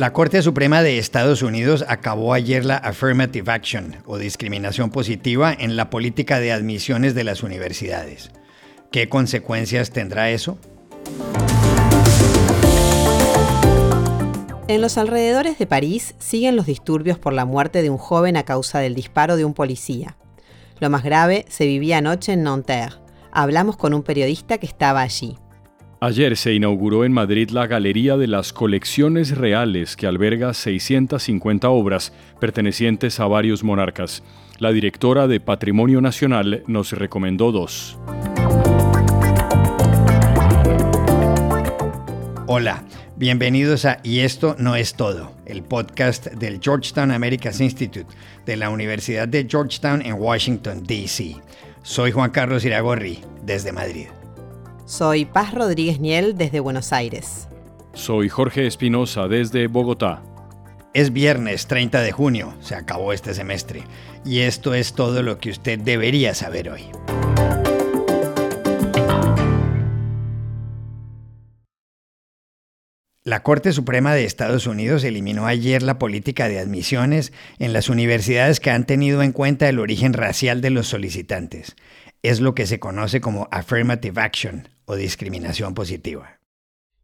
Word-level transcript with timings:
La 0.00 0.14
Corte 0.14 0.40
Suprema 0.40 0.82
de 0.82 0.96
Estados 0.96 1.42
Unidos 1.42 1.84
acabó 1.86 2.32
ayer 2.32 2.64
la 2.64 2.78
Affirmative 2.78 3.52
Action 3.52 3.96
o 4.06 4.16
discriminación 4.16 4.88
positiva 4.88 5.52
en 5.52 5.76
la 5.76 5.90
política 5.90 6.40
de 6.40 6.52
admisiones 6.52 7.14
de 7.14 7.22
las 7.22 7.42
universidades. 7.42 8.30
¿Qué 8.90 9.10
consecuencias 9.10 9.90
tendrá 9.90 10.30
eso? 10.30 10.56
En 14.68 14.80
los 14.80 14.96
alrededores 14.96 15.58
de 15.58 15.66
París 15.66 16.14
siguen 16.18 16.56
los 16.56 16.64
disturbios 16.64 17.18
por 17.18 17.34
la 17.34 17.44
muerte 17.44 17.82
de 17.82 17.90
un 17.90 17.98
joven 17.98 18.38
a 18.38 18.44
causa 18.44 18.78
del 18.78 18.94
disparo 18.94 19.36
de 19.36 19.44
un 19.44 19.52
policía. 19.52 20.16
Lo 20.78 20.88
más 20.88 21.04
grave 21.04 21.44
se 21.50 21.66
vivía 21.66 21.98
anoche 21.98 22.32
en 22.32 22.44
Nanterre. 22.44 22.96
Hablamos 23.32 23.76
con 23.76 23.92
un 23.92 24.02
periodista 24.02 24.56
que 24.56 24.66
estaba 24.66 25.02
allí. 25.02 25.36
Ayer 26.02 26.34
se 26.38 26.54
inauguró 26.54 27.04
en 27.04 27.12
Madrid 27.12 27.50
la 27.50 27.66
Galería 27.66 28.16
de 28.16 28.26
las 28.26 28.54
Colecciones 28.54 29.36
Reales 29.36 29.96
que 29.96 30.06
alberga 30.06 30.54
650 30.54 31.68
obras 31.68 32.14
pertenecientes 32.40 33.20
a 33.20 33.26
varios 33.26 33.62
monarcas. 33.62 34.22
La 34.58 34.72
directora 34.72 35.28
de 35.28 35.40
Patrimonio 35.40 36.00
Nacional 36.00 36.62
nos 36.66 36.92
recomendó 36.92 37.52
dos. 37.52 37.98
Hola, 42.46 42.82
bienvenidos 43.16 43.84
a 43.84 43.98
Y 44.02 44.20
esto 44.20 44.56
no 44.58 44.76
es 44.76 44.94
todo, 44.94 45.32
el 45.44 45.62
podcast 45.62 46.28
del 46.28 46.60
Georgetown 46.62 47.10
Americas 47.10 47.60
Institute 47.60 48.06
de 48.46 48.56
la 48.56 48.70
Universidad 48.70 49.28
de 49.28 49.46
Georgetown 49.46 50.00
en 50.00 50.14
Washington, 50.14 50.82
D.C. 50.82 51.36
Soy 51.82 52.10
Juan 52.10 52.30
Carlos 52.30 52.64
Iragorri, 52.64 53.18
desde 53.44 53.70
Madrid. 53.72 54.06
Soy 54.90 55.24
Paz 55.24 55.54
Rodríguez 55.54 56.00
Niel 56.00 56.36
desde 56.36 56.58
Buenos 56.58 56.92
Aires. 56.92 57.46
Soy 57.94 58.28
Jorge 58.28 58.66
Espinosa 58.66 59.28
desde 59.28 59.68
Bogotá. 59.68 60.20
Es 60.94 61.12
viernes 61.12 61.68
30 61.68 62.00
de 62.02 62.10
junio, 62.10 62.54
se 62.58 62.74
acabó 62.74 63.12
este 63.12 63.32
semestre, 63.32 63.84
y 64.24 64.40
esto 64.40 64.74
es 64.74 64.94
todo 64.94 65.22
lo 65.22 65.38
que 65.38 65.50
usted 65.50 65.78
debería 65.78 66.34
saber 66.34 66.70
hoy. 66.70 66.82
La 73.22 73.44
Corte 73.44 73.72
Suprema 73.72 74.12
de 74.12 74.24
Estados 74.24 74.66
Unidos 74.66 75.04
eliminó 75.04 75.46
ayer 75.46 75.84
la 75.84 76.00
política 76.00 76.48
de 76.48 76.58
admisiones 76.58 77.32
en 77.60 77.72
las 77.72 77.90
universidades 77.90 78.58
que 78.58 78.70
han 78.70 78.86
tenido 78.86 79.22
en 79.22 79.30
cuenta 79.30 79.68
el 79.68 79.78
origen 79.78 80.14
racial 80.14 80.60
de 80.60 80.70
los 80.70 80.88
solicitantes. 80.88 81.76
Es 82.24 82.40
lo 82.40 82.56
que 82.56 82.66
se 82.66 82.80
conoce 82.80 83.20
como 83.20 83.46
affirmative 83.52 84.20
action 84.20 84.68
o 84.90 84.96
discriminación 84.96 85.72
positiva. 85.72 86.40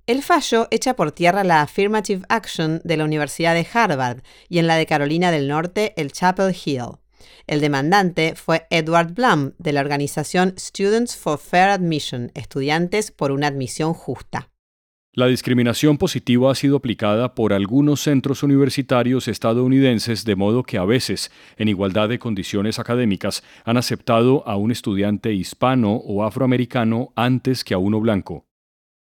El 0.06 0.22
fallo 0.22 0.66
echa 0.70 0.94
por 0.94 1.12
tierra 1.12 1.44
la 1.44 1.62
Affirmative 1.62 2.24
Action 2.28 2.80
de 2.84 2.96
la 2.96 3.04
Universidad 3.04 3.54
de 3.54 3.66
Harvard 3.72 4.22
y 4.48 4.58
en 4.58 4.66
la 4.66 4.76
de 4.76 4.86
Carolina 4.86 5.30
del 5.30 5.46
Norte 5.46 5.94
el 5.96 6.10
Chapel 6.12 6.54
Hill. 6.54 6.98
El 7.46 7.60
demandante 7.60 8.34
fue 8.34 8.66
Edward 8.70 9.14
Blum 9.14 9.52
de 9.58 9.72
la 9.72 9.80
organización 9.80 10.54
Students 10.58 11.16
for 11.16 11.38
Fair 11.38 11.70
Admission, 11.70 12.32
Estudiantes 12.34 13.12
por 13.12 13.30
una 13.30 13.46
Admisión 13.46 13.94
Justa. 13.94 14.50
La 15.16 15.28
discriminación 15.28 15.96
positiva 15.96 16.52
ha 16.52 16.54
sido 16.54 16.76
aplicada 16.76 17.34
por 17.34 17.54
algunos 17.54 18.02
centros 18.02 18.42
universitarios 18.42 19.28
estadounidenses 19.28 20.26
de 20.26 20.36
modo 20.36 20.62
que 20.62 20.76
a 20.76 20.84
veces, 20.84 21.30
en 21.56 21.68
igualdad 21.68 22.10
de 22.10 22.18
condiciones 22.18 22.78
académicas, 22.78 23.42
han 23.64 23.78
aceptado 23.78 24.46
a 24.46 24.56
un 24.56 24.72
estudiante 24.72 25.32
hispano 25.32 25.94
o 25.94 26.22
afroamericano 26.22 27.14
antes 27.16 27.64
que 27.64 27.72
a 27.72 27.78
uno 27.78 27.98
blanco. 27.98 28.44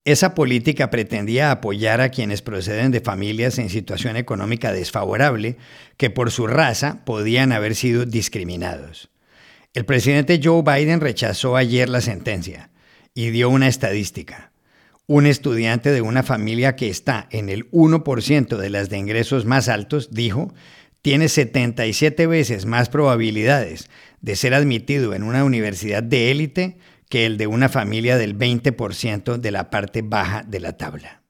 Esa 0.05 0.37
política 0.37 0.91
pretendía 0.91 1.50
apoyar 1.50 2.00
a 2.00 2.11
quienes 2.11 2.41
proceden 2.41 2.93
de 2.93 3.00
familias 3.00 3.59
en 3.59 3.69
situación 3.69 4.16
económica 4.16 4.71
desfavorable 4.71 5.56
que 5.97 6.11
por 6.11 6.31
su 6.31 6.47
raza 6.47 7.05
podían 7.05 7.50
haber 7.50 7.75
sido 7.75 8.06
discriminados. 8.06 9.11
El 9.75 9.84
presidente 9.84 10.41
Joe 10.41 10.62
Biden 10.62 11.00
rechazó 11.00 11.56
ayer 11.56 11.89
la 11.89 12.00
sentencia 12.00 12.71
y 13.12 13.31
dio 13.31 13.50
una 13.50 13.66
estadística. 13.66 14.53
Un 15.09 15.27
estudiante 15.27 15.93
de 15.93 16.03
una 16.03 16.25
familia 16.25 16.75
que 16.75 16.89
está 16.89 17.28
en 17.31 17.49
el 17.49 17.71
1% 17.71 18.56
de 18.56 18.71
las 18.71 18.91
de 18.91 18.99
ingresos 18.99 19.44
más 19.44 19.69
altos 19.69 20.11
dijo, 20.11 20.53
tiene 21.00 21.28
77 21.28 22.27
veces 22.27 22.67
más 22.67 22.89
probabilidades 22.89 23.89
de 24.21 24.34
ser 24.34 24.53
admitido 24.53 25.15
en 25.15 25.22
una 25.22 25.45
universidad 25.45 26.03
de 26.03 26.33
élite 26.33 26.78
que 27.09 27.25
el 27.25 27.37
de 27.37 27.47
una 27.47 27.69
familia 27.69 28.16
del 28.16 28.37
20% 28.37 29.37
de 29.37 29.50
la 29.53 29.71
parte 29.71 30.03
baja 30.03 30.43
de 30.43 30.59
la 30.59 30.77
tabla. 30.77 31.22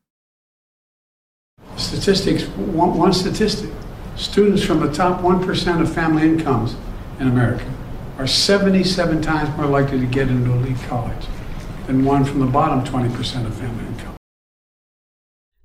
Statistics, 1.77 2.49
one, 2.75 2.99
one 2.99 3.13
statistic. 3.13 3.69
Students 4.17 4.65
from 4.65 4.81
the 4.81 4.91
top 4.91 5.21
1% 5.21 5.83
of 5.83 5.93
family 5.93 6.27
incomes 6.27 6.75
in 7.21 7.29
America 7.29 7.67
are 8.17 8.27
77 8.27 9.21
times 9.21 9.55
more 9.59 9.67
likely 9.67 10.01
to 10.01 10.07
get 10.07 10.29
into 10.29 10.51
elite 10.55 10.79
college. 10.89 11.27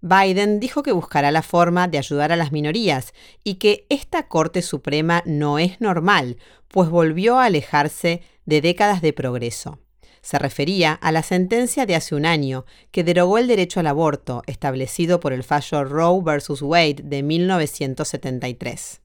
Biden 0.02 0.60
dijo 0.60 0.82
que 0.82 0.92
buscará 0.92 1.32
la 1.32 1.44
forma 1.44 1.88
de 1.88 2.00
ayudar 2.00 2.32
a 2.32 2.36
las 2.36 2.52
minorías 2.52 3.14
y 3.44 3.56
que 3.56 3.86
esta 3.90 4.28
Corte 4.28 4.64
Suprema 4.64 5.22
no 5.26 5.60
es 5.60 5.80
normal, 5.80 6.38
pues 6.68 6.90
volvió 6.90 7.40
a 7.40 7.46
alejarse 7.46 8.22
de 8.46 8.62
décadas 8.62 9.02
de 9.02 9.14
progreso. 9.14 9.80
Se 10.22 10.38
refería 10.38 10.94
a 10.94 11.12
la 11.12 11.24
sentencia 11.24 11.86
de 11.86 11.96
hace 11.96 12.16
un 12.16 12.26
año 12.26 12.66
que 12.92 13.04
derogó 13.04 13.38
el 13.38 13.48
derecho 13.48 13.80
al 13.80 13.88
aborto 13.88 14.44
establecido 14.46 15.20
por 15.20 15.34
el 15.34 15.44
fallo 15.44 15.84
Roe 15.84 16.22
vs. 16.22 16.62
Wade 16.62 17.02
de 17.04 17.24
1973. 17.24 19.02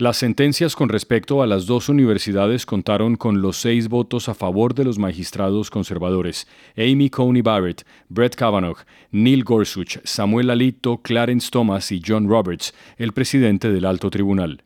Las 0.00 0.16
sentencias 0.16 0.76
con 0.76 0.88
respecto 0.90 1.42
a 1.42 1.48
las 1.48 1.66
dos 1.66 1.88
universidades 1.88 2.66
contaron 2.66 3.16
con 3.16 3.42
los 3.42 3.56
seis 3.56 3.88
votos 3.88 4.28
a 4.28 4.34
favor 4.34 4.72
de 4.72 4.84
los 4.84 4.96
magistrados 4.96 5.70
conservadores, 5.70 6.46
Amy 6.76 7.10
Coney 7.10 7.42
Barrett, 7.42 7.84
Brett 8.08 8.36
Kavanaugh, 8.36 8.78
Neil 9.10 9.42
Gorsuch, 9.42 9.98
Samuel 10.04 10.50
Alito, 10.50 11.02
Clarence 11.02 11.50
Thomas 11.50 11.90
y 11.90 12.00
John 12.06 12.28
Roberts, 12.28 12.74
el 12.96 13.12
presidente 13.12 13.72
del 13.72 13.84
alto 13.84 14.08
tribunal. 14.08 14.62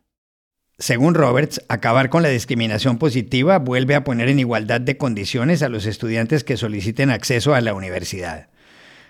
Según 0.77 1.15
Roberts, 1.15 1.63
acabar 1.67 2.11
con 2.11 2.21
la 2.21 2.29
discriminación 2.29 2.99
positiva 2.99 3.57
vuelve 3.57 3.95
a 3.95 4.03
poner 4.03 4.29
en 4.29 4.37
igualdad 4.37 4.81
de 4.81 4.97
condiciones 4.97 5.63
a 5.63 5.69
los 5.69 5.87
estudiantes 5.87 6.43
que 6.43 6.57
soliciten 6.57 7.09
acceso 7.09 7.55
a 7.55 7.61
la 7.61 7.73
universidad. 7.73 8.49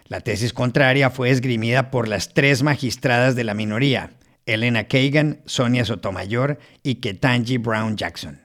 La 0.07 0.21
tesis 0.21 0.53
contraria 0.53 1.09
fue 1.09 1.31
esgrimida 1.31 1.91
por 1.91 2.07
las 2.07 2.33
tres 2.33 2.63
magistradas 2.63 3.35
de 3.35 3.43
la 3.43 3.53
minoría, 3.53 4.11
Elena 4.45 4.87
Kagan, 4.87 5.41
Sonia 5.45 5.85
Sotomayor 5.85 6.59
y 6.83 6.95
Ketanji 6.95 7.57
Brown 7.57 7.97
Jackson. 7.97 8.41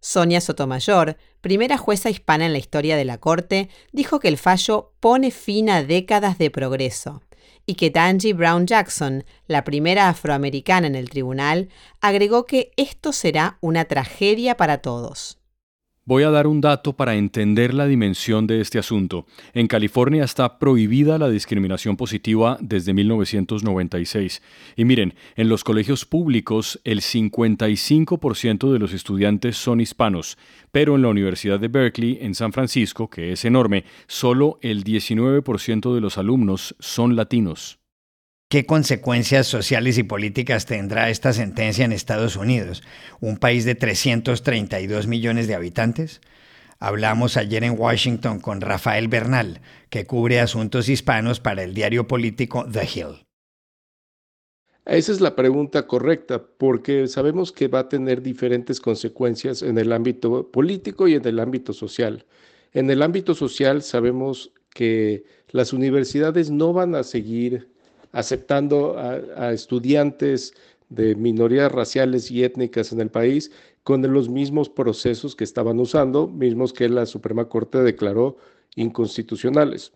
Sonia 0.00 0.40
Sotomayor, 0.40 1.16
primera 1.40 1.76
jueza 1.76 2.08
hispana 2.10 2.46
en 2.46 2.52
la 2.52 2.58
historia 2.58 2.96
de 2.96 3.04
la 3.04 3.18
Corte, 3.18 3.68
dijo 3.92 4.18
que 4.18 4.28
el 4.28 4.38
fallo 4.38 4.94
pone 5.00 5.30
fin 5.30 5.68
a 5.68 5.82
décadas 5.82 6.38
de 6.38 6.50
progreso 6.50 7.22
y 7.66 7.74
Ketanji 7.74 8.32
Brown 8.32 8.66
Jackson, 8.66 9.24
la 9.46 9.64
primera 9.64 10.08
afroamericana 10.08 10.86
en 10.86 10.96
el 10.96 11.08
tribunal, 11.08 11.68
agregó 12.00 12.44
que 12.44 12.72
esto 12.76 13.12
será 13.12 13.58
una 13.60 13.84
tragedia 13.84 14.56
para 14.56 14.78
todos. 14.78 15.39
Voy 16.10 16.24
a 16.24 16.30
dar 16.30 16.48
un 16.48 16.60
dato 16.60 16.94
para 16.94 17.14
entender 17.14 17.72
la 17.72 17.86
dimensión 17.86 18.48
de 18.48 18.60
este 18.60 18.80
asunto. 18.80 19.26
En 19.54 19.68
California 19.68 20.24
está 20.24 20.58
prohibida 20.58 21.18
la 21.18 21.30
discriminación 21.30 21.96
positiva 21.96 22.58
desde 22.60 22.92
1996. 22.92 24.42
Y 24.74 24.84
miren, 24.86 25.14
en 25.36 25.48
los 25.48 25.62
colegios 25.62 26.06
públicos 26.06 26.80
el 26.82 27.00
55% 27.00 28.72
de 28.72 28.78
los 28.80 28.92
estudiantes 28.92 29.56
son 29.56 29.80
hispanos, 29.80 30.36
pero 30.72 30.96
en 30.96 31.02
la 31.02 31.10
Universidad 31.10 31.60
de 31.60 31.68
Berkeley, 31.68 32.18
en 32.20 32.34
San 32.34 32.52
Francisco, 32.52 33.08
que 33.08 33.30
es 33.30 33.44
enorme, 33.44 33.84
solo 34.08 34.58
el 34.62 34.82
19% 34.82 35.94
de 35.94 36.00
los 36.00 36.18
alumnos 36.18 36.74
son 36.80 37.14
latinos. 37.14 37.78
¿Qué 38.50 38.66
consecuencias 38.66 39.46
sociales 39.46 39.96
y 39.96 40.02
políticas 40.02 40.66
tendrá 40.66 41.08
esta 41.08 41.32
sentencia 41.32 41.84
en 41.84 41.92
Estados 41.92 42.34
Unidos, 42.34 42.82
un 43.20 43.36
país 43.36 43.64
de 43.64 43.76
332 43.76 45.06
millones 45.06 45.46
de 45.46 45.54
habitantes? 45.54 46.20
Hablamos 46.80 47.36
ayer 47.36 47.62
en 47.62 47.78
Washington 47.78 48.40
con 48.40 48.60
Rafael 48.60 49.06
Bernal, 49.06 49.60
que 49.88 50.04
cubre 50.04 50.40
asuntos 50.40 50.88
hispanos 50.88 51.38
para 51.38 51.62
el 51.62 51.74
diario 51.74 52.08
político 52.08 52.66
The 52.68 52.88
Hill. 52.92 53.24
Esa 54.84 55.12
es 55.12 55.20
la 55.20 55.36
pregunta 55.36 55.86
correcta, 55.86 56.44
porque 56.58 57.06
sabemos 57.06 57.52
que 57.52 57.68
va 57.68 57.78
a 57.78 57.88
tener 57.88 58.20
diferentes 58.20 58.80
consecuencias 58.80 59.62
en 59.62 59.78
el 59.78 59.92
ámbito 59.92 60.50
político 60.50 61.06
y 61.06 61.14
en 61.14 61.24
el 61.24 61.38
ámbito 61.38 61.72
social. 61.72 62.26
En 62.72 62.90
el 62.90 63.02
ámbito 63.02 63.32
social 63.36 63.82
sabemos 63.82 64.50
que 64.74 65.22
las 65.50 65.72
universidades 65.72 66.50
no 66.50 66.72
van 66.72 66.96
a 66.96 67.04
seguir 67.04 67.69
aceptando 68.12 68.98
a, 68.98 69.52
estudiantes 69.52 70.54
de 70.88 71.14
minorías 71.14 71.70
raciales 71.70 72.30
y 72.30 72.42
étnicas 72.42 72.92
en 72.92 73.00
el 73.00 73.10
país 73.10 73.52
con 73.82 74.02
los 74.12 74.28
mismos 74.28 74.68
procesos 74.68 75.36
que 75.36 75.44
estaban 75.44 75.78
usando, 75.78 76.26
mismos 76.26 76.72
que 76.72 76.88
la 76.88 77.06
Suprema 77.06 77.48
Corte 77.48 77.78
declaró 77.78 78.36
inconstitucionales. 78.74 79.92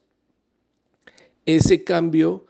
Ese 1.46 1.84
cambio 1.84 2.46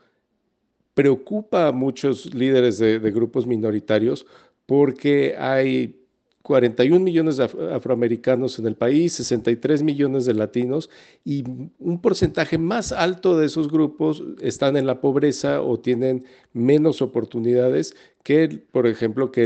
preocupa 0.93 1.67
a 1.67 1.71
muchos 1.71 2.33
líderes 2.33 2.77
de, 2.79 2.99
grupos 3.11 3.45
minoritarios 3.45 4.25
porque 4.65 5.35
hay 5.37 6.04
41 6.45 7.03
millones 7.03 7.37
de 7.37 7.45
afroamericanos 7.73 8.59
en 8.59 8.67
el 8.67 8.75
país, 8.75 9.13
63 9.13 9.81
millones 9.81 10.25
de 10.25 10.35
latinos 10.35 10.91
y 11.23 11.43
un 11.79 11.99
porcentaje 11.99 12.59
más 12.59 12.91
alto 12.91 13.35
de 13.35 13.47
esos 13.47 13.67
grupos 13.71 14.23
están 14.41 14.77
en 14.77 14.85
la 14.85 15.01
pobreza 15.01 15.63
o 15.63 15.79
tienen 15.79 16.23
menos 16.53 17.01
oportunidades 17.01 17.95
que, 18.21 18.61
por 18.71 18.85
ejemplo, 18.85 19.31
que, 19.31 19.41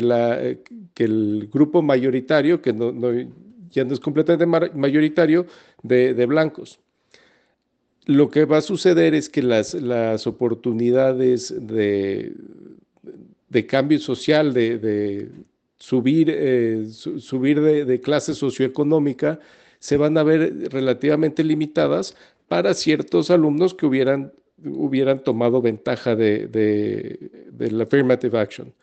el 0.98 1.50
grupo 1.50 1.82
mayoritario, 1.82 2.62
que 2.62 2.74
ya 3.72 3.86
no 3.86 3.94
es 3.94 4.00
completamente 4.02 4.46
mayoritario, 4.76 5.46
de, 5.82 6.26
blancos. 6.26 6.82
Lo 8.08 8.30
que 8.30 8.44
va 8.44 8.58
a 8.58 8.62
suceder 8.62 9.14
es 9.16 9.30
que 9.30 9.42
las, 9.42 10.28
oportunidades 10.28 11.56
de, 11.58 12.34
de, 13.48 13.66
cambio 13.66 14.00
social, 14.00 14.54
de, 14.54 15.30
subir, 15.80 16.30
eh, 16.30 16.88
subir 16.90 17.62
de, 17.62 18.02
clase 18.02 18.34
socioeconómica, 18.34 19.40
se 19.80 19.98
van 19.98 20.18
a 20.18 20.24
ver 20.24 20.72
relativamente 20.72 21.44
limitadas 21.44 22.16
para 22.48 22.74
ciertos 22.74 23.32
alumnos 23.32 23.74
que 23.74 23.86
hubieran, 23.86 24.34
hubieran 24.64 25.24
tomado 25.24 25.62
ventaja 25.62 26.16
de, 26.16 26.48
de 26.48 27.72
la 27.72 27.84
affirmative 27.84 28.38
action. 28.38 28.74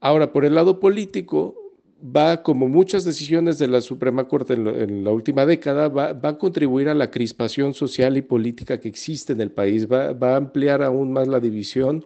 Ahora, 0.00 0.32
por 0.32 0.44
el 0.44 0.54
lado 0.54 0.80
político, 0.80 1.64
va, 2.04 2.42
como 2.42 2.68
muchas 2.68 3.04
decisiones 3.04 3.58
de 3.58 3.68
la 3.68 3.80
Suprema 3.80 4.28
Corte 4.28 4.54
en, 4.54 5.04
la 5.04 5.10
última 5.10 5.46
década, 5.46 5.88
va, 5.88 6.10
a 6.10 6.38
contribuir 6.38 6.88
a 6.88 6.94
la 6.94 7.10
crispación 7.10 7.74
social 7.74 8.16
y 8.16 8.22
política 8.22 8.78
que 8.78 8.88
existe 8.88 9.32
en 9.32 9.40
el 9.40 9.50
país, 9.50 9.90
va, 9.90 10.08
a 10.08 10.36
ampliar 10.36 10.82
aún 10.82 11.12
más 11.12 11.28
la 11.28 11.40
división. 11.40 12.04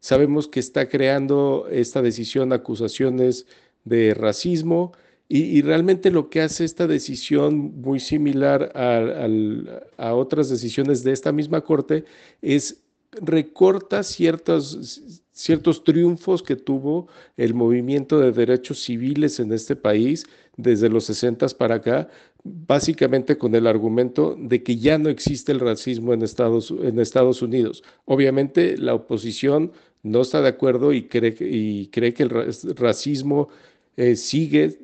Sabemos 0.00 0.48
que 0.48 0.60
está 0.60 0.88
creando 0.88 1.68
esta 1.70 2.02
decisión 2.02 2.52
acusaciones 2.52 3.46
de 3.84 4.14
racismo 4.14 4.92
y, 5.32 5.62
realmente 5.62 6.10
lo 6.10 6.28
que 6.28 6.40
hace 6.40 6.64
esta 6.64 6.88
decisión 6.88 7.80
muy 7.80 8.00
similar 8.00 8.72
a 8.74 10.14
otras 10.14 10.48
decisiones 10.48 11.04
de 11.04 11.12
esta 11.12 11.30
misma 11.30 11.60
Corte 11.60 12.04
es 12.42 12.82
recorta 13.12 14.02
ciertos, 14.02 15.22
ciertos 15.30 15.84
triunfos 15.84 16.42
que 16.42 16.56
tuvo 16.56 17.06
el 17.36 17.54
movimiento 17.54 18.18
de 18.18 18.32
derechos 18.32 18.80
civiles 18.82 19.38
en 19.38 19.52
este 19.52 19.76
país 19.76 20.26
desde 20.56 20.88
los 20.88 21.04
60 21.04 21.46
para 21.50 21.76
acá, 21.76 22.08
básicamente 22.42 23.38
con 23.38 23.54
el 23.54 23.66
argumento 23.66 24.36
de 24.36 24.62
que 24.64 24.78
ya 24.78 24.98
no 24.98 25.08
existe 25.10 25.52
el 25.52 25.60
racismo 25.60 26.12
en 26.12 26.22
Estados 26.22 27.42
Unidos. 27.42 27.84
Obviamente 28.04 28.76
la 28.76 28.94
oposición 28.94 29.72
no 30.02 30.22
está 30.22 30.40
de 30.40 30.48
acuerdo 30.48 30.92
y 30.92 31.08
cree, 31.08 31.34
y 31.40 31.88
cree 31.88 32.14
que 32.14 32.24
el 32.24 32.30
racismo 32.76 33.48
eh, 33.96 34.16
sigue 34.16 34.78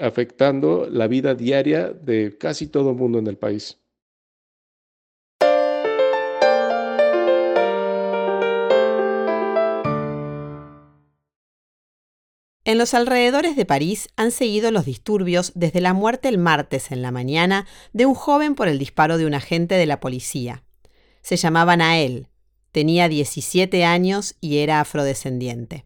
afectando 0.00 0.88
la 0.90 1.08
vida 1.08 1.34
diaria 1.34 1.90
de 1.90 2.36
casi 2.38 2.66
todo 2.66 2.90
el 2.90 2.96
mundo 2.96 3.18
en 3.18 3.26
el 3.26 3.36
país. 3.36 3.78
En 12.64 12.78
los 12.78 12.94
alrededores 12.94 13.56
de 13.56 13.66
París 13.66 14.08
han 14.16 14.30
seguido 14.30 14.70
los 14.70 14.84
disturbios 14.84 15.50
desde 15.56 15.80
la 15.80 15.94
muerte 15.94 16.28
el 16.28 16.38
martes 16.38 16.92
en 16.92 17.02
la 17.02 17.10
mañana 17.10 17.66
de 17.92 18.06
un 18.06 18.14
joven 18.14 18.54
por 18.54 18.68
el 18.68 18.78
disparo 18.78 19.18
de 19.18 19.26
un 19.26 19.34
agente 19.34 19.74
de 19.74 19.84
la 19.84 19.98
policía. 19.98 20.62
Se 21.22 21.36
llamaba 21.36 21.76
Nael, 21.76 22.28
tenía 22.72 23.08
17 23.08 23.84
años 23.84 24.34
y 24.40 24.58
era 24.58 24.80
afrodescendiente. 24.80 25.84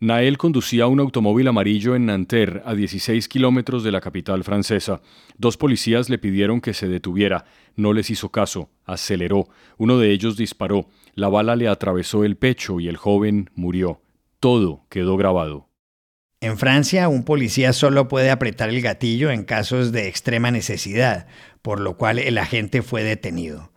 Nael 0.00 0.38
conducía 0.38 0.86
un 0.86 1.00
automóvil 1.00 1.48
amarillo 1.48 1.96
en 1.96 2.06
Nanterre, 2.06 2.62
a 2.64 2.74
16 2.74 3.26
kilómetros 3.26 3.82
de 3.82 3.90
la 3.90 4.00
capital 4.00 4.44
francesa. 4.44 5.02
Dos 5.36 5.56
policías 5.56 6.08
le 6.08 6.18
pidieron 6.18 6.60
que 6.60 6.72
se 6.72 6.86
detuviera. 6.86 7.46
No 7.74 7.92
les 7.92 8.08
hizo 8.08 8.30
caso. 8.30 8.70
Aceleró. 8.84 9.48
Uno 9.76 9.98
de 9.98 10.12
ellos 10.12 10.36
disparó. 10.36 10.88
La 11.14 11.28
bala 11.28 11.56
le 11.56 11.66
atravesó 11.66 12.22
el 12.22 12.36
pecho 12.36 12.78
y 12.78 12.86
el 12.86 12.96
joven 12.96 13.50
murió. 13.56 14.00
Todo 14.38 14.86
quedó 14.88 15.16
grabado. 15.16 15.68
En 16.40 16.56
Francia, 16.58 17.08
un 17.08 17.24
policía 17.24 17.72
solo 17.72 18.06
puede 18.06 18.30
apretar 18.30 18.68
el 18.68 18.80
gatillo 18.80 19.32
en 19.32 19.42
casos 19.42 19.90
de 19.90 20.06
extrema 20.06 20.52
necesidad, 20.52 21.26
por 21.60 21.80
lo 21.80 21.96
cual 21.96 22.20
el 22.20 22.38
agente 22.38 22.82
fue 22.82 23.02
detenido. 23.02 23.72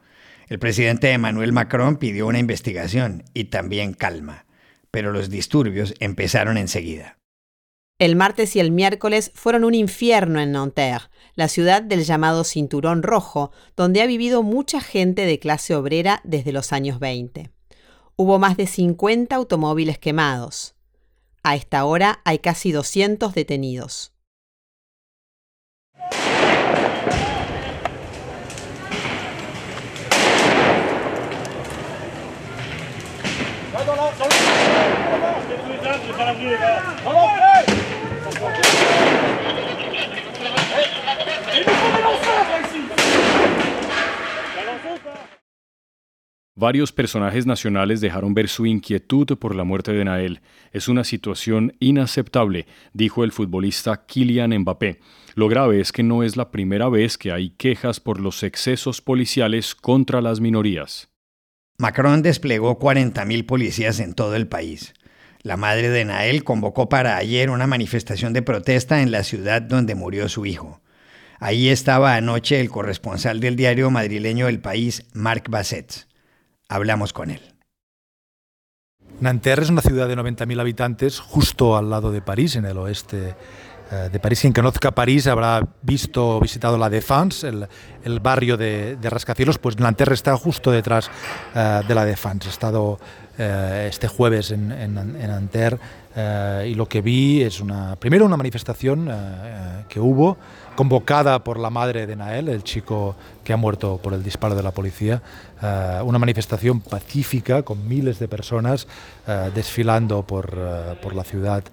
El 0.52 0.60
presidente 0.60 1.10
Emmanuel 1.14 1.54
Macron 1.54 1.96
pidió 1.96 2.28
una 2.28 2.38
investigación 2.38 3.24
y 3.34 3.46
también 3.46 3.94
calma, 3.94 4.46
pero 4.92 5.14
los 5.14 5.30
disturbios 5.30 5.94
empezaron 6.02 6.58
enseguida. 6.58 7.18
El 8.00 8.18
martes 8.18 8.58
y 8.58 8.60
el 8.60 8.70
miércoles 8.70 9.32
fueron 9.34 9.64
un 9.64 9.74
infierno 9.76 10.42
en 10.42 10.52
Nanterre, 10.52 11.06
la 11.36 11.48
ciudad 11.48 11.82
del 11.82 12.04
llamado 12.04 12.44
Cinturón 12.44 13.02
Rojo, 13.02 13.54
donde 13.78 14.02
ha 14.02 14.06
vivido 14.06 14.44
mucha 14.44 14.82
gente 14.82 15.26
de 15.26 15.40
clase 15.40 15.74
obrera 15.74 16.20
desde 16.26 16.52
los 16.52 16.74
años 16.74 17.00
20. 17.00 17.50
Hubo 18.18 18.38
más 18.38 18.58
de 18.58 18.68
50 18.68 19.34
automóviles 19.34 20.00
quemados. 20.00 20.76
A 21.44 21.56
esta 21.56 21.86
hora 21.86 22.20
hay 22.26 22.40
casi 22.40 22.74
200 22.74 23.34
detenidos. 23.34 24.12
Varios 46.56 46.92
personajes 46.92 47.48
nacionales 47.48 48.02
dejaron 48.02 48.36
ver 48.36 48.48
su 48.48 48.68
inquietud 48.68 49.26
por 49.40 49.56
la 49.56 49.64
muerte 49.64 49.94
de 49.94 50.06
Nael. 50.06 50.42
Es 50.72 50.88
una 50.88 51.04
situación 51.04 51.74
inaceptable, 51.80 52.68
dijo 52.94 53.24
el 53.24 53.32
futbolista 53.32 54.06
Kylian 54.06 54.56
Mbappé. 54.60 55.00
Lo 55.34 55.48
grave 55.48 55.80
es 55.80 55.92
que 55.92 56.04
no 56.04 56.22
es 56.22 56.38
la 56.38 56.52
primera 56.52 56.88
vez 56.88 57.18
que 57.18 57.32
hay 57.32 57.50
quejas 57.52 58.00
por 58.00 58.20
los 58.20 58.44
excesos 58.44 59.02
policiales 59.02 59.74
contra 59.74 60.22
las 60.22 60.40
minorías. 60.40 61.11
Macron 61.82 62.22
desplegó 62.22 62.78
40.000 62.78 63.44
policías 63.48 64.00
en 64.02 64.14
todo 64.14 64.36
el 64.36 64.48
país. 64.48 64.94
La 65.42 65.58
madre 65.58 65.90
de 65.90 66.06
Nael 66.06 66.44
convocó 66.44 66.90
para 66.90 67.18
ayer 67.18 67.50
una 67.50 67.66
manifestación 67.66 68.34
de 68.34 68.44
protesta 68.44 69.02
en 69.02 69.10
la 69.10 69.24
ciudad 69.24 69.64
donde 69.64 69.96
murió 69.96 70.30
su 70.30 70.46
hijo. 70.46 70.80
Ahí 71.40 71.70
estaba 71.70 72.14
anoche 72.14 72.60
el 72.60 72.70
corresponsal 72.70 73.40
del 73.40 73.56
diario 73.56 73.90
madrileño 73.90 74.48
El 74.48 74.60
País, 74.60 75.08
Marc 75.14 75.50
Bassets. 75.50 76.08
Hablamos 76.70 77.14
con 77.14 77.32
él. 77.32 77.42
Nanterre 79.20 79.64
es 79.64 79.72
una 79.72 79.82
ciudad 79.82 80.08
de 80.08 80.16
90.000 80.16 80.62
habitantes 80.62 81.20
justo 81.20 81.78
al 81.78 81.90
lado 81.90 82.12
de 82.12 82.22
París, 82.22 82.56
en 82.58 82.66
el 82.66 82.78
oeste 82.78 83.34
de 83.92 84.20
París. 84.20 84.42
Quien 84.42 84.54
conozca 84.54 84.92
París 84.92 85.28
habrá 85.28 85.68
visto 85.82 86.38
o 86.38 86.40
visitado 86.40 86.78
la 86.78 86.90
Défense, 86.90 87.50
el, 88.04 88.20
barrio 88.20 88.58
de, 88.58 88.98
rascacielos, 89.02 89.58
pues 89.58 89.80
Nanterre 89.80 90.14
está 90.14 90.36
justo 90.38 90.72
detrás 90.72 91.10
eh, 91.54 91.82
de 91.88 91.96
la 91.96 92.06
Défense. 92.06 92.48
He 92.48 92.52
estado 92.52 93.00
eh, 93.38 93.88
este 93.90 94.08
jueves 94.08 94.52
en, 94.52 94.72
en, 94.72 94.98
en 94.98 95.28
Nanterre 95.28 95.80
y 96.66 96.76
lo 96.76 96.88
que 96.88 97.02
vi 97.02 97.42
es 97.42 97.62
una, 97.62 97.96
primero 97.96 98.26
una 98.26 98.36
manifestación 98.36 99.10
que 99.88 100.00
hubo 100.00 100.38
convocada 100.82 101.44
por 101.44 101.60
la 101.60 101.70
madre 101.70 102.08
de 102.08 102.16
Nael, 102.16 102.50
el 102.50 102.64
chico 102.64 103.16
que 103.44 103.54
ha 103.54 103.56
muerto 103.56 104.00
por 104.02 104.16
el 104.16 104.24
disparo 104.24 104.56
de 104.56 104.64
la 104.64 104.72
policía, 104.72 105.22
eh, 105.62 106.00
una 106.04 106.18
manifestación 106.18 106.82
pacífica 106.82 107.62
con 107.62 107.88
miles 107.88 108.18
de 108.18 108.28
personas 108.28 108.88
eh, 109.28 109.52
desfilando 109.54 110.24
por, 110.24 110.52
eh, 110.58 110.96
la 111.14 111.24
ciudad 111.24 111.64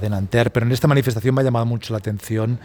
de 0.00 0.08
Nanterre. 0.08 0.48
Pero 0.48 0.64
en 0.64 0.72
esta 0.72 0.88
manifestación 0.88 1.34
me 1.34 1.42
ha 1.42 1.44
llamado 1.44 1.66
mucho 1.66 1.92
la 1.92 1.98
atención 1.98 2.58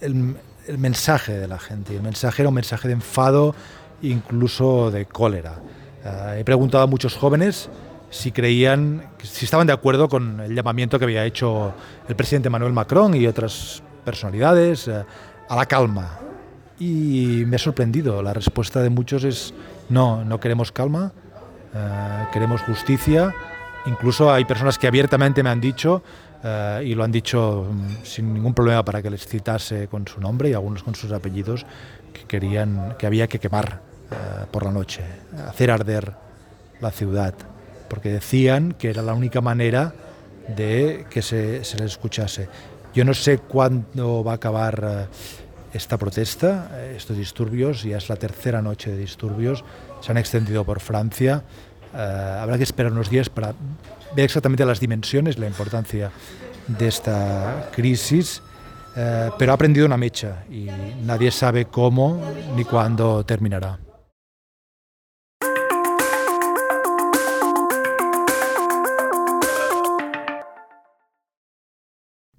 el, 0.00 0.34
mensaje 0.78 1.34
de 1.34 1.46
la 1.46 1.58
gente. 1.58 1.94
El 1.94 2.02
mensaje 2.02 2.40
era 2.40 2.48
un 2.48 2.54
mensaje 2.54 2.88
de 2.88 2.94
enfado, 2.94 3.54
incluso 4.00 4.90
de 4.90 5.04
cólera. 5.04 5.60
he 6.38 6.42
preguntado 6.42 6.84
a 6.84 6.86
muchos 6.86 7.14
jóvenes 7.14 7.68
si 8.08 8.32
creían, 8.32 9.10
si 9.22 9.44
estaban 9.44 9.66
de 9.66 9.74
acuerdo 9.74 10.08
con 10.08 10.40
el 10.40 10.54
llamamiento 10.54 10.98
que 10.98 11.04
había 11.04 11.26
hecho 11.26 11.74
el 12.08 12.16
presidente 12.16 12.48
Manuel 12.48 12.72
Macron 12.72 13.14
y 13.14 13.26
otras 13.26 13.82
personalidades 14.04 14.88
a 14.88 15.56
la 15.56 15.66
calma. 15.66 16.18
Y 16.78 17.44
me 17.46 17.56
ha 17.56 17.58
sorprendido, 17.58 18.22
la 18.22 18.32
respuesta 18.32 18.80
de 18.82 18.90
muchos 18.90 19.24
es 19.24 19.52
no, 19.88 20.24
no 20.24 20.38
queremos 20.38 20.70
calma, 20.70 21.12
queremos 22.32 22.62
justicia. 22.62 23.34
Incluso 23.86 24.32
hay 24.32 24.44
personas 24.44 24.78
que 24.78 24.86
abiertamente 24.86 25.42
me 25.42 25.50
han 25.50 25.60
dicho 25.60 26.02
eh, 26.42 26.82
y 26.86 26.94
lo 26.94 27.04
han 27.04 27.10
dicho 27.10 27.66
mm, 27.70 28.04
sin 28.04 28.32
ningún 28.32 28.54
problema 28.54 28.84
para 28.84 29.02
que 29.02 29.10
les 29.10 29.26
citase 29.26 29.88
con 29.88 30.06
su 30.06 30.20
nombre 30.20 30.50
y 30.50 30.54
algunos 30.54 30.82
con 30.82 30.94
sus 30.94 31.10
apellidos, 31.12 31.66
que 32.12 32.24
querían 32.24 32.96
que 32.98 33.06
había 33.06 33.26
que 33.26 33.38
quemar 33.38 33.80
eh, 34.10 34.44
por 34.50 34.64
la 34.64 34.70
noche, 34.70 35.02
hacer 35.48 35.70
arder 35.70 36.12
la 36.80 36.90
ciudad, 36.90 37.34
porque 37.88 38.10
decían 38.10 38.72
que 38.78 38.90
era 38.90 39.02
la 39.02 39.14
única 39.14 39.40
manera 39.40 39.92
de 40.48 41.06
que 41.10 41.22
se, 41.22 41.64
se 41.64 41.76
les 41.78 41.92
escuchase. 41.92 42.48
Yo 42.94 43.04
no 43.04 43.14
sé 43.14 43.38
cuándo 43.38 44.24
va 44.24 44.32
a 44.32 44.34
acabar 44.36 44.84
eh, 44.84 45.06
esta 45.72 45.98
protesta, 45.98 46.70
estos 46.96 47.16
disturbios, 47.16 47.82
ya 47.82 47.98
es 47.98 48.08
la 48.08 48.16
tercera 48.16 48.62
noche 48.62 48.90
de 48.90 48.98
disturbios, 48.98 49.64
se 50.00 50.10
han 50.10 50.18
extendido 50.18 50.64
por 50.64 50.80
Francia. 50.80 51.44
habrá 51.92 52.56
que 52.56 52.64
esperar 52.64 52.92
unos 52.92 53.10
días 53.10 53.28
para 53.28 53.54
ve 54.14 54.24
exactamente 54.24 54.64
las 54.64 54.80
dimensiones, 54.80 55.38
la 55.38 55.46
importancia 55.46 56.10
de 56.66 56.88
esta 56.88 57.70
crisis, 57.72 58.42
eh, 58.96 59.30
pero 59.38 59.52
ha 59.52 59.54
aprendido 59.54 59.86
una 59.86 59.96
mecha 59.96 60.44
y 60.50 60.68
nadie 61.04 61.30
sabe 61.30 61.66
cómo 61.66 62.20
ni 62.56 62.64
cuándo 62.64 63.24
terminará. 63.24 63.78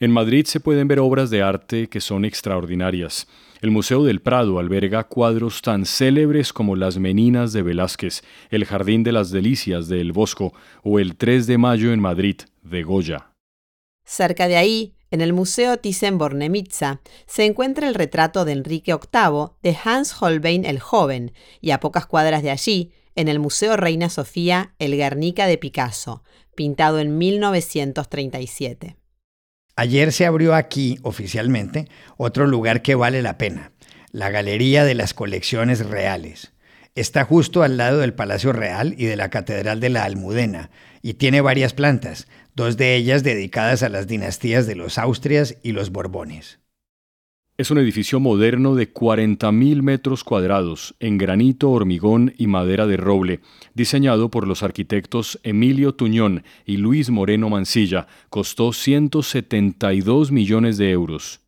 En 0.00 0.12
Madrid 0.12 0.46
se 0.46 0.60
pueden 0.60 0.86
ver 0.86 1.00
obras 1.00 1.28
de 1.28 1.42
arte 1.42 1.88
que 1.88 2.00
son 2.00 2.24
extraordinarias. 2.24 3.26
El 3.60 3.72
Museo 3.72 4.04
del 4.04 4.20
Prado 4.20 4.60
alberga 4.60 5.02
cuadros 5.02 5.60
tan 5.60 5.84
célebres 5.86 6.52
como 6.52 6.76
Las 6.76 6.98
Meninas 6.98 7.52
de 7.52 7.62
Velázquez, 7.62 8.22
El 8.50 8.64
Jardín 8.64 9.02
de 9.02 9.10
las 9.10 9.32
Delicias 9.32 9.88
de 9.88 10.00
El 10.00 10.12
Bosco 10.12 10.52
o 10.84 11.00
El 11.00 11.16
3 11.16 11.48
de 11.48 11.58
Mayo 11.58 11.92
en 11.92 11.98
Madrid 11.98 12.36
de 12.62 12.84
Goya. 12.84 13.32
Cerca 14.04 14.46
de 14.46 14.56
ahí, 14.56 14.94
en 15.10 15.20
el 15.20 15.32
Museo 15.32 15.76
Thyssen-Bornemisza, 15.76 17.00
se 17.26 17.44
encuentra 17.44 17.88
el 17.88 17.94
retrato 17.94 18.44
de 18.44 18.52
Enrique 18.52 18.94
VIII 18.94 19.48
de 19.64 19.76
Hans 19.84 20.14
Holbein 20.22 20.64
el 20.64 20.78
Joven, 20.78 21.32
y 21.60 21.72
a 21.72 21.80
pocas 21.80 22.06
cuadras 22.06 22.44
de 22.44 22.52
allí, 22.52 22.92
en 23.16 23.26
el 23.26 23.40
Museo 23.40 23.76
Reina 23.76 24.10
Sofía, 24.10 24.74
el 24.78 24.96
Guernica 24.96 25.48
de 25.48 25.58
Picasso, 25.58 26.22
pintado 26.54 27.00
en 27.00 27.18
1937. 27.18 28.97
Ayer 29.80 30.10
se 30.10 30.26
abrió 30.26 30.56
aquí, 30.56 30.98
oficialmente, 31.02 31.86
otro 32.16 32.48
lugar 32.48 32.82
que 32.82 32.96
vale 32.96 33.22
la 33.22 33.38
pena, 33.38 33.70
la 34.10 34.28
Galería 34.28 34.84
de 34.84 34.96
las 34.96 35.14
Colecciones 35.14 35.86
Reales. 35.86 36.50
Está 36.96 37.22
justo 37.22 37.62
al 37.62 37.76
lado 37.76 37.98
del 37.98 38.12
Palacio 38.12 38.52
Real 38.52 38.96
y 38.98 39.04
de 39.04 39.14
la 39.14 39.30
Catedral 39.30 39.78
de 39.78 39.88
la 39.90 40.02
Almudena, 40.02 40.70
y 41.00 41.14
tiene 41.14 41.42
varias 41.42 41.74
plantas, 41.74 42.26
dos 42.56 42.76
de 42.76 42.96
ellas 42.96 43.22
dedicadas 43.22 43.84
a 43.84 43.88
las 43.88 44.08
dinastías 44.08 44.66
de 44.66 44.74
los 44.74 44.98
Austrias 44.98 45.54
y 45.62 45.70
los 45.70 45.90
Borbones. 45.90 46.58
Es 47.60 47.72
un 47.72 47.78
edificio 47.78 48.20
moderno 48.20 48.76
de 48.76 48.94
40.000 48.94 49.82
metros 49.82 50.22
cuadrados, 50.22 50.94
en 51.00 51.18
granito, 51.18 51.72
hormigón 51.72 52.32
y 52.38 52.46
madera 52.46 52.86
de 52.86 52.96
roble, 52.96 53.40
diseñado 53.74 54.30
por 54.30 54.46
los 54.46 54.62
arquitectos 54.62 55.40
Emilio 55.42 55.92
Tuñón 55.92 56.44
y 56.64 56.76
Luis 56.76 57.10
Moreno 57.10 57.48
Mancilla. 57.48 58.06
Costó 58.30 58.72
172 58.72 60.30
millones 60.30 60.78
de 60.78 60.92
euros. 60.92 61.40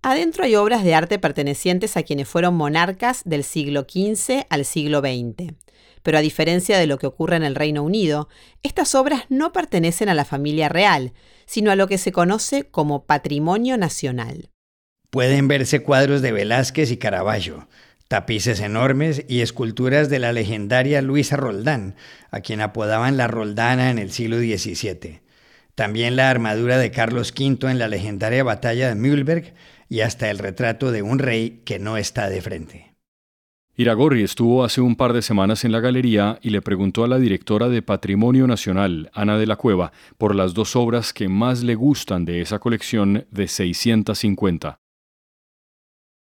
Adentro 0.00 0.44
hay 0.44 0.56
obras 0.56 0.82
de 0.82 0.94
arte 0.94 1.18
pertenecientes 1.18 1.98
a 1.98 2.04
quienes 2.04 2.26
fueron 2.26 2.54
monarcas 2.54 3.20
del 3.26 3.44
siglo 3.44 3.82
XV 3.82 4.46
al 4.48 4.64
siglo 4.64 5.00
XX. 5.00 5.52
Pero 6.02 6.16
a 6.16 6.22
diferencia 6.22 6.78
de 6.78 6.86
lo 6.86 6.96
que 6.96 7.06
ocurre 7.06 7.36
en 7.36 7.42
el 7.42 7.54
Reino 7.54 7.82
Unido, 7.82 8.30
estas 8.62 8.94
obras 8.94 9.24
no 9.28 9.52
pertenecen 9.52 10.08
a 10.08 10.14
la 10.14 10.24
familia 10.24 10.70
real, 10.70 11.12
sino 11.44 11.70
a 11.70 11.76
lo 11.76 11.86
que 11.86 11.98
se 11.98 12.12
conoce 12.12 12.64
como 12.64 13.04
patrimonio 13.04 13.76
nacional. 13.76 14.48
Pueden 15.14 15.46
verse 15.46 15.80
cuadros 15.80 16.22
de 16.22 16.32
Velázquez 16.32 16.90
y 16.90 16.96
Caravaggio, 16.96 17.68
tapices 18.08 18.58
enormes 18.58 19.24
y 19.28 19.42
esculturas 19.42 20.10
de 20.10 20.18
la 20.18 20.32
legendaria 20.32 21.02
Luisa 21.02 21.36
Roldán, 21.36 21.94
a 22.32 22.40
quien 22.40 22.60
apodaban 22.60 23.16
la 23.16 23.28
Roldana 23.28 23.92
en 23.92 24.00
el 24.00 24.10
siglo 24.10 24.38
XVII. 24.38 25.20
También 25.76 26.16
la 26.16 26.30
armadura 26.30 26.78
de 26.78 26.90
Carlos 26.90 27.32
V 27.32 27.70
en 27.70 27.78
la 27.78 27.86
legendaria 27.86 28.42
batalla 28.42 28.88
de 28.88 28.96
Mühlberg 28.96 29.54
y 29.88 30.00
hasta 30.00 30.30
el 30.30 30.38
retrato 30.38 30.90
de 30.90 31.02
un 31.02 31.20
rey 31.20 31.62
que 31.64 31.78
no 31.78 31.96
está 31.96 32.28
de 32.28 32.42
frente. 32.42 32.96
Iragorri 33.76 34.24
estuvo 34.24 34.64
hace 34.64 34.80
un 34.80 34.96
par 34.96 35.12
de 35.12 35.22
semanas 35.22 35.64
en 35.64 35.70
la 35.70 35.78
galería 35.78 36.40
y 36.42 36.50
le 36.50 36.60
preguntó 36.60 37.04
a 37.04 37.08
la 37.08 37.20
directora 37.20 37.68
de 37.68 37.82
Patrimonio 37.82 38.48
Nacional, 38.48 39.12
Ana 39.14 39.38
de 39.38 39.46
la 39.46 39.54
Cueva, 39.54 39.92
por 40.18 40.34
las 40.34 40.54
dos 40.54 40.74
obras 40.74 41.12
que 41.12 41.28
más 41.28 41.62
le 41.62 41.76
gustan 41.76 42.24
de 42.24 42.40
esa 42.40 42.58
colección 42.58 43.28
de 43.30 43.46
650. 43.46 44.80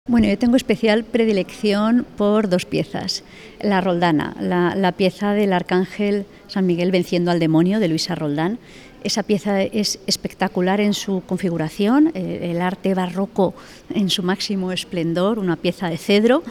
Bueno, 0.05 0.27
yo 0.27 0.37
tengo 0.37 0.57
especial 0.57 1.05
predilección 1.05 2.05
por 2.17 2.49
dos 2.49 2.65
piezas. 2.65 3.23
La 3.61 3.79
Roldana, 3.79 4.35
la, 4.41 4.91
pieza 4.91 5.31
del 5.31 5.53
Arcángel 5.53 6.25
San 6.47 6.65
Miguel 6.65 6.91
venciendo 6.91 7.31
al 7.31 7.39
demonio 7.39 7.79
de 7.79 7.87
Luisa 7.87 8.13
Roldán. 8.13 8.59
Esa 9.05 9.23
pieza 9.23 9.61
es 9.61 9.99
espectacular 10.05 10.81
en 10.81 10.93
su 10.93 11.23
configuración, 11.25 12.11
eh, 12.15 12.51
el 12.51 12.61
arte 12.61 12.93
barroco 12.93 13.53
en 13.95 14.09
su 14.09 14.23
máximo 14.23 14.73
esplendor, 14.73 15.39
una 15.39 15.55
pieza 15.55 15.89
de 15.89 15.97
cedro. 15.97 16.43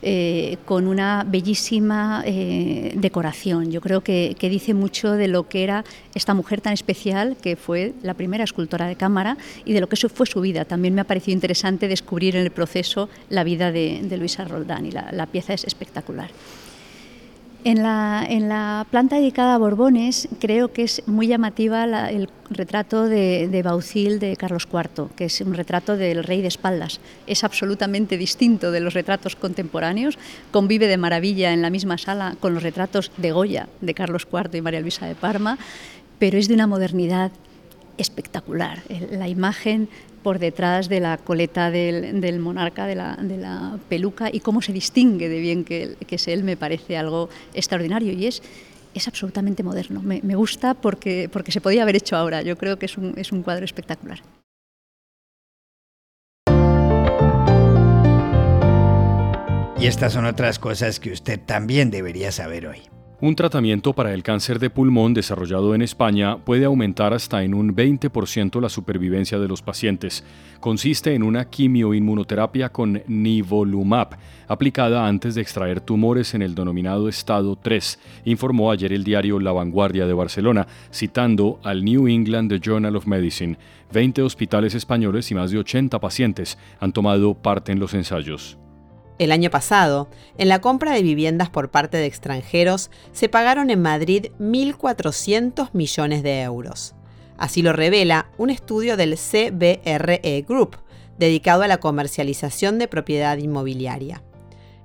Eh, 0.00 0.58
con 0.64 0.86
una 0.86 1.24
bellísima 1.26 2.22
eh, 2.24 2.92
decoración. 2.94 3.72
Yo 3.72 3.80
creo 3.80 4.00
que, 4.00 4.36
dice 4.40 4.72
mucho 4.72 5.10
de 5.12 5.26
lo 5.26 5.48
que 5.48 5.64
era 5.64 5.84
esta 6.14 6.34
mujer 6.34 6.60
tan 6.60 6.72
especial, 6.72 7.36
que 7.36 7.56
fue 7.56 7.94
la 8.02 8.14
primera 8.14 8.44
escultora 8.44 8.86
de 8.86 8.94
cámara, 8.94 9.36
y 9.64 9.72
de 9.72 9.80
lo 9.80 9.88
que 9.88 9.96
eso 9.96 10.08
fue 10.08 10.26
su 10.26 10.40
vida. 10.40 10.64
También 10.64 10.94
me 10.94 11.00
ha 11.00 11.04
parecido 11.04 11.34
interesante 11.34 11.88
descubrir 11.88 12.36
en 12.36 12.42
el 12.42 12.52
proceso 12.52 13.08
la 13.28 13.42
vida 13.42 13.72
de, 13.72 14.16
Luisa 14.16 14.44
Roldán, 14.44 14.86
y 14.86 14.92
la 14.92 15.26
pieza 15.26 15.52
es 15.52 15.64
espectacular. 15.64 16.30
En 17.64 17.82
la, 17.82 18.26
la, 18.30 18.86
planta 18.88 19.16
dedicada 19.16 19.54
a 19.54 19.58
Borbones 19.58 20.28
creo 20.38 20.72
que 20.72 20.84
es 20.84 21.02
muy 21.06 21.26
llamativa 21.26 21.84
el 22.08 22.30
retrato 22.50 23.04
de, 23.04 23.48
de, 23.48 23.62
Baucil 23.62 24.20
de 24.20 24.36
Carlos 24.36 24.68
IV, 24.72 25.08
que 25.16 25.24
es 25.24 25.40
un 25.40 25.54
retrato 25.54 25.96
del 25.96 26.22
rey 26.22 26.40
de 26.40 26.48
espaldas. 26.48 27.00
Es 27.26 27.42
absolutamente 27.42 28.16
distinto 28.16 28.70
de 28.70 28.80
los 28.80 28.94
retratos 28.94 29.34
contemporáneos, 29.34 30.18
convive 30.52 30.86
de 30.86 30.96
maravilla 30.96 31.52
en 31.52 31.60
la 31.60 31.70
misma 31.70 31.98
sala 31.98 32.36
con 32.38 32.54
los 32.54 32.62
retratos 32.62 33.10
de 33.16 33.32
Goya, 33.32 33.68
de 33.80 33.92
Carlos 33.92 34.28
IV 34.32 34.56
y 34.56 34.62
María 34.62 34.80
Luisa 34.80 35.06
de 35.06 35.16
Parma, 35.16 35.58
pero 36.20 36.38
es 36.38 36.46
de 36.46 36.54
una 36.54 36.68
modernidad 36.68 37.32
espectacular. 37.98 38.82
La 39.10 39.28
imagen 39.28 39.88
por 40.22 40.38
detrás 40.38 40.88
de 40.88 41.00
la 41.00 41.16
coleta 41.16 41.70
del, 41.70 42.38
monarca, 42.38 42.86
de 42.86 42.94
la, 42.94 43.78
peluca, 43.88 44.28
y 44.32 44.40
cómo 44.40 44.62
se 44.62 44.72
distingue 44.72 45.28
de 45.28 45.40
bien 45.40 45.64
que, 45.64 45.96
es 46.08 46.28
él, 46.28 46.44
me 46.44 46.56
parece 46.56 46.96
algo 46.96 47.28
extraordinario 47.54 48.12
y 48.12 48.26
es, 48.26 48.42
es 48.94 49.08
absolutamente 49.08 49.62
moderno. 49.62 50.02
Me, 50.02 50.34
gusta 50.34 50.74
porque, 50.74 51.28
porque 51.32 51.52
se 51.52 51.60
podía 51.60 51.82
haber 51.82 51.96
hecho 51.96 52.16
ahora. 52.16 52.42
Yo 52.42 52.56
creo 52.56 52.78
que 52.78 52.86
es 52.86 52.98
un, 52.98 53.14
es 53.16 53.32
un 53.32 53.42
cuadro 53.42 53.64
espectacular. 53.64 54.20
Y 59.80 59.86
estas 59.86 60.12
son 60.12 60.26
otras 60.26 60.58
cosas 60.58 60.98
que 60.98 61.12
usted 61.12 61.38
también 61.38 61.90
debería 61.90 62.32
saber 62.32 62.66
hoy. 62.66 62.80
Un 63.20 63.34
tratamiento 63.34 63.94
para 63.94 64.14
el 64.14 64.22
cáncer 64.22 64.60
de 64.60 64.70
pulmón 64.70 65.12
desarrollado 65.12 65.74
en 65.74 65.82
España 65.82 66.38
puede 66.38 66.66
aumentar 66.66 67.12
hasta 67.12 67.42
en 67.42 67.52
un 67.52 67.74
20% 67.74 68.60
la 68.60 68.68
supervivencia 68.68 69.40
de 69.40 69.48
los 69.48 69.60
pacientes. 69.60 70.22
Consiste 70.60 71.16
en 71.16 71.24
una 71.24 71.46
quimioinmunoterapia 71.50 72.68
con 72.68 73.02
nivolumab, 73.08 74.10
aplicada 74.46 75.08
antes 75.08 75.34
de 75.34 75.42
extraer 75.42 75.80
tumores 75.80 76.34
en 76.34 76.42
el 76.42 76.54
denominado 76.54 77.08
estado 77.08 77.56
3, 77.56 77.98
informó 78.24 78.70
ayer 78.70 78.92
el 78.92 79.02
diario 79.02 79.40
La 79.40 79.50
Vanguardia 79.50 80.06
de 80.06 80.12
Barcelona, 80.14 80.68
citando 80.92 81.58
al 81.64 81.84
New 81.84 82.06
England 82.06 82.60
Journal 82.60 82.94
of 82.94 83.08
Medicine. 83.08 83.58
20 83.92 84.22
hospitales 84.22 84.76
españoles 84.76 85.28
y 85.32 85.34
más 85.34 85.50
de 85.50 85.58
80 85.58 85.98
pacientes 85.98 86.56
han 86.78 86.92
tomado 86.92 87.34
parte 87.34 87.72
en 87.72 87.80
los 87.80 87.94
ensayos. 87.94 88.58
El 89.18 89.32
año 89.32 89.50
pasado, 89.50 90.08
en 90.36 90.48
la 90.48 90.60
compra 90.60 90.92
de 90.92 91.02
viviendas 91.02 91.50
por 91.50 91.70
parte 91.70 91.96
de 91.96 92.06
extranjeros, 92.06 92.90
se 93.12 93.28
pagaron 93.28 93.70
en 93.70 93.82
Madrid 93.82 94.26
1.400 94.38 95.70
millones 95.72 96.22
de 96.22 96.42
euros. 96.42 96.94
Así 97.36 97.62
lo 97.62 97.72
revela 97.72 98.30
un 98.38 98.50
estudio 98.50 98.96
del 98.96 99.16
CBRE 99.16 100.44
Group, 100.46 100.76
dedicado 101.18 101.62
a 101.62 101.68
la 101.68 101.78
comercialización 101.78 102.78
de 102.78 102.86
propiedad 102.86 103.36
inmobiliaria. 103.38 104.22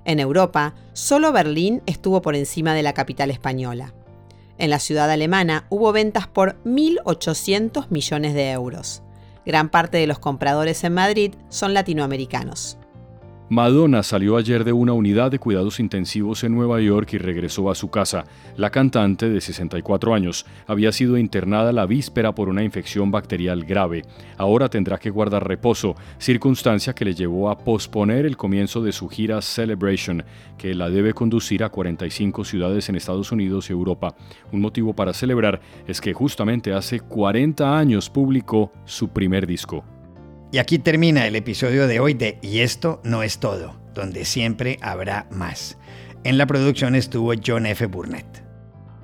En 0.04 0.18
Europa, 0.18 0.74
solo 0.92 1.32
Berlín 1.32 1.82
estuvo 1.86 2.20
por 2.20 2.34
encima 2.34 2.74
de 2.74 2.82
la 2.82 2.92
capital 2.92 3.30
española. 3.30 3.94
En 4.58 4.70
la 4.70 4.78
ciudad 4.78 5.10
alemana 5.10 5.66
hubo 5.70 5.92
ventas 5.92 6.26
por 6.26 6.56
1.800 6.64 7.86
millones 7.90 8.34
de 8.34 8.50
euros. 8.50 9.02
Gran 9.46 9.68
parte 9.68 9.98
de 9.98 10.06
los 10.06 10.18
compradores 10.18 10.82
en 10.84 10.94
Madrid 10.94 11.34
son 11.48 11.74
latinoamericanos. 11.74 12.78
Madonna 13.50 14.02
salió 14.02 14.38
ayer 14.38 14.64
de 14.64 14.72
una 14.72 14.94
unidad 14.94 15.30
de 15.30 15.38
cuidados 15.38 15.78
intensivos 15.78 16.42
en 16.44 16.54
Nueva 16.54 16.80
York 16.80 17.12
y 17.12 17.18
regresó 17.18 17.70
a 17.70 17.74
su 17.74 17.90
casa. 17.90 18.24
La 18.56 18.70
cantante, 18.70 19.28
de 19.28 19.38
64 19.38 20.14
años, 20.14 20.46
había 20.66 20.92
sido 20.92 21.18
internada 21.18 21.70
la 21.70 21.84
víspera 21.84 22.34
por 22.34 22.48
una 22.48 22.64
infección 22.64 23.10
bacterial 23.10 23.64
grave. 23.64 24.00
Ahora 24.38 24.70
tendrá 24.70 24.96
que 24.96 25.10
guardar 25.10 25.46
reposo, 25.46 25.94
circunstancia 26.16 26.94
que 26.94 27.04
le 27.04 27.14
llevó 27.14 27.50
a 27.50 27.58
posponer 27.58 28.24
el 28.24 28.38
comienzo 28.38 28.82
de 28.82 28.92
su 28.92 29.10
gira 29.10 29.42
Celebration, 29.42 30.24
que 30.56 30.74
la 30.74 30.88
debe 30.88 31.12
conducir 31.12 31.64
a 31.64 31.68
45 31.68 32.44
ciudades 32.44 32.88
en 32.88 32.96
Estados 32.96 33.30
Unidos 33.30 33.68
y 33.68 33.74
Europa. 33.74 34.16
Un 34.52 34.62
motivo 34.62 34.94
para 34.94 35.12
celebrar 35.12 35.60
es 35.86 36.00
que 36.00 36.14
justamente 36.14 36.72
hace 36.72 36.98
40 36.98 37.76
años 37.76 38.08
publicó 38.08 38.72
su 38.86 39.10
primer 39.10 39.46
disco. 39.46 39.84
Y 40.54 40.58
aquí 40.58 40.78
termina 40.78 41.26
el 41.26 41.34
episodio 41.34 41.88
de 41.88 41.98
hoy 41.98 42.14
de 42.14 42.38
Y 42.40 42.60
esto 42.60 43.00
no 43.02 43.24
es 43.24 43.38
todo, 43.38 43.74
donde 43.92 44.24
siempre 44.24 44.78
habrá 44.82 45.26
más. 45.32 45.76
En 46.22 46.38
la 46.38 46.46
producción 46.46 46.94
estuvo 46.94 47.32
John 47.44 47.66
F. 47.66 47.86
Burnett. 47.86 48.44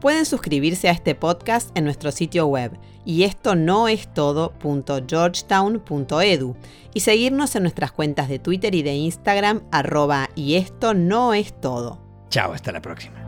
Pueden 0.01 0.27
suscribirse 0.27 0.89
a 0.89 0.93
este 0.93 1.17
podcast 1.17 1.77
en 1.77 1.83
nuestro 1.83 2.13
sitio 2.13 2.47
web 2.47 2.79
y 3.05 3.25
esto 3.25 3.57
no 3.57 3.89
es 3.89 4.15
todo.georgetown.edu 4.15 6.57
y 6.95 7.01
seguirnos 7.01 7.57
en 7.57 7.65
nuestras 7.65 7.91
cuentas 7.91 8.29
de 8.29 8.39
Twitter 8.39 8.73
y 8.77 8.85
de 8.85 8.95
Instagram 8.95 9.63
arroba 9.73 10.31
y 10.37 10.55
esto 10.55 10.95
no 10.95 11.35
es 11.35 11.61
todo. 11.61 12.01
Chao, 12.29 12.53
hasta 12.53 12.71
la 12.71 12.81
próxima. 12.81 13.20